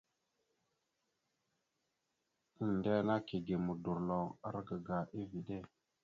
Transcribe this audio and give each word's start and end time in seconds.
Endena 2.63 3.15
kige 3.27 3.55
modorloŋ 3.65 4.25
argaga 4.47 4.97
eveɗe. 5.19 5.57